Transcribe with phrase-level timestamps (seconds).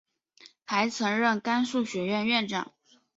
[0.65, 2.73] 还曾任甘肃学院院长。